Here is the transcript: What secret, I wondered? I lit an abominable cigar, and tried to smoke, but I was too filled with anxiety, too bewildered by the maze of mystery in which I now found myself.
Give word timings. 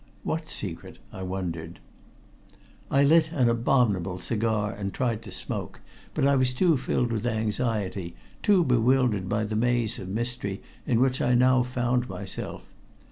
What 0.23 0.49
secret, 0.49 0.97
I 1.13 1.21
wondered? 1.21 1.79
I 2.89 3.03
lit 3.03 3.31
an 3.31 3.47
abominable 3.49 4.17
cigar, 4.17 4.73
and 4.73 4.91
tried 4.91 5.21
to 5.21 5.31
smoke, 5.31 5.79
but 6.15 6.25
I 6.25 6.35
was 6.35 6.55
too 6.55 6.75
filled 6.75 7.11
with 7.11 7.27
anxiety, 7.27 8.15
too 8.41 8.63
bewildered 8.65 9.29
by 9.29 9.43
the 9.43 9.55
maze 9.55 9.99
of 9.99 10.09
mystery 10.09 10.63
in 10.87 10.99
which 11.01 11.21
I 11.21 11.35
now 11.35 11.61
found 11.61 12.09
myself. 12.09 12.63